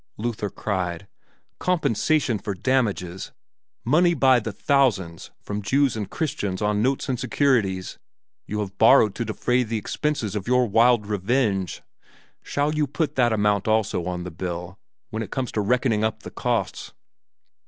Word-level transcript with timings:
Luther 0.17 0.49
cried, 0.49 1.05
"Compensation 1.59 2.39
for 2.39 2.55
damages! 2.55 3.31
Money 3.85 4.15
by 4.15 4.39
the 4.39 4.51
thousands, 4.51 5.29
from 5.43 5.61
Jews 5.61 5.95
and 5.95 6.09
Christians, 6.09 6.59
on 6.59 6.81
notes 6.81 7.07
and 7.07 7.19
securities, 7.19 7.99
you 8.47 8.61
have 8.61 8.79
borrowed 8.79 9.13
to 9.13 9.25
defray 9.25 9.61
the 9.61 9.77
expenses 9.77 10.35
of 10.35 10.47
your 10.47 10.65
wild 10.65 11.05
revenge! 11.05 11.83
Shall 12.41 12.73
you 12.73 12.87
put 12.87 13.13
that 13.13 13.31
amount 13.31 13.67
also 13.67 14.05
on 14.05 14.23
the 14.23 14.31
bill 14.31 14.79
when 15.11 15.21
it 15.21 15.29
comes 15.29 15.51
to 15.51 15.61
reckoning 15.61 16.03
up 16.03 16.23
the 16.23 16.31
costs?" 16.31 16.93